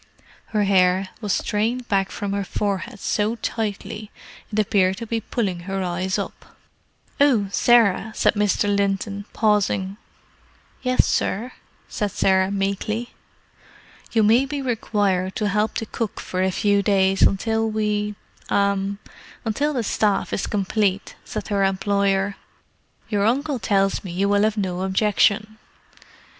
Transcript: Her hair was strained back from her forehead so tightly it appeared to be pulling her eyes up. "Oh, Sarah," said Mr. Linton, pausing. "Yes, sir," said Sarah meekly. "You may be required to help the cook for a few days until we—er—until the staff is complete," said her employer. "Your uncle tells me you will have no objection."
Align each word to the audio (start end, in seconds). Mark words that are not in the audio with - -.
Her 0.47 0.63
hair 0.63 1.09
was 1.21 1.31
strained 1.31 1.87
back 1.87 2.09
from 2.09 2.33
her 2.33 2.43
forehead 2.43 2.99
so 2.99 3.35
tightly 3.35 4.09
it 4.51 4.57
appeared 4.57 4.97
to 4.97 5.05
be 5.05 5.21
pulling 5.21 5.59
her 5.69 5.83
eyes 5.83 6.17
up. 6.17 6.57
"Oh, 7.19 7.49
Sarah," 7.51 8.11
said 8.15 8.33
Mr. 8.33 8.75
Linton, 8.75 9.25
pausing. 9.31 9.97
"Yes, 10.81 11.05
sir," 11.05 11.51
said 11.87 12.09
Sarah 12.09 12.49
meekly. 12.49 13.13
"You 14.11 14.23
may 14.23 14.47
be 14.47 14.59
required 14.59 15.35
to 15.35 15.47
help 15.49 15.75
the 15.77 15.85
cook 15.85 16.19
for 16.19 16.41
a 16.41 16.49
few 16.49 16.81
days 16.81 17.21
until 17.21 17.69
we—er—until 17.69 18.97
the 19.73 19.83
staff 19.83 20.33
is 20.33 20.47
complete," 20.47 21.15
said 21.23 21.49
her 21.49 21.63
employer. 21.63 22.37
"Your 23.09 23.27
uncle 23.27 23.59
tells 23.59 24.03
me 24.03 24.09
you 24.11 24.27
will 24.27 24.41
have 24.41 24.57
no 24.57 24.81
objection." 24.81 25.59